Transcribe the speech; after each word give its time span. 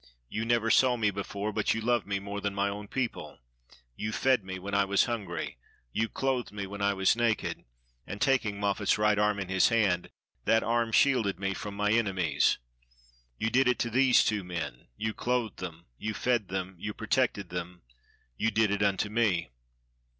You 0.29 0.45
never 0.45 0.71
saw 0.71 0.97
me 0.97 1.11
before; 1.11 1.53
but 1.53 1.75
you 1.75 1.81
love 1.81 2.07
me 2.07 2.17
more 2.17 2.41
than 2.41 2.55
my 2.55 2.67
own 2.69 2.87
people. 2.87 3.37
You 3.95 4.11
fed 4.11 4.43
me 4.43 4.55
383 4.55 4.89
WESTERN 4.89 5.13
AND 5.13 5.21
CENTRAL 5.21 5.35
AFRICA 5.35 5.53
when 5.53 5.53
I 5.53 6.01
was 6.01 6.01
hungry; 6.01 6.01
you 6.01 6.09
clothed 6.09 6.51
me 6.51 6.65
when 6.65 6.81
I 6.81 6.93
was 6.95 7.15
naked; 7.55 7.65
and"— 8.07 8.19
taking 8.21 8.59
Moffat's 8.59 8.97
right 8.97 9.19
arm 9.19 9.37
in 9.39 9.49
his 9.49 9.67
hand— 9.69 10.09
"that 10.45 10.63
arm 10.63 10.91
shielded 10.91 11.39
me 11.39 11.53
from 11.53 11.75
my 11.75 11.91
enemies. 11.91 12.57
You 13.37 13.51
did 13.51 13.67
it 13.67 13.77
to 13.77 13.91
these 13.91 14.23
two 14.25 14.43
men, 14.43 14.87
you 14.97 15.13
clothed 15.13 15.57
them, 15.57 15.85
you 15.99 16.15
fed 16.15 16.47
them, 16.47 16.73
you 16.79 16.95
pro 16.95 17.05
tected 17.05 17.49
them— 17.49 17.83
you 18.39 18.49
did 18.49 18.71
it 18.71 18.81
unto 18.81 19.07
me." 19.09 19.49